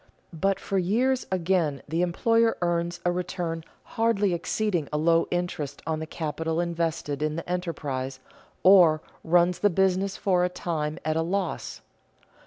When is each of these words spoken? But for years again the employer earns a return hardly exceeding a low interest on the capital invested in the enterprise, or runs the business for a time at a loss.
But 0.33 0.59
for 0.59 0.79
years 0.79 1.27
again 1.31 1.83
the 1.87 2.01
employer 2.01 2.57
earns 2.63 2.99
a 3.05 3.11
return 3.11 3.63
hardly 3.83 4.33
exceeding 4.33 4.89
a 4.91 4.97
low 4.97 5.27
interest 5.29 5.83
on 5.85 5.99
the 5.99 6.07
capital 6.07 6.59
invested 6.59 7.21
in 7.21 7.35
the 7.35 7.47
enterprise, 7.47 8.19
or 8.63 9.03
runs 9.23 9.59
the 9.59 9.69
business 9.69 10.17
for 10.17 10.43
a 10.43 10.49
time 10.49 10.97
at 11.05 11.15
a 11.17 11.21
loss. 11.21 11.81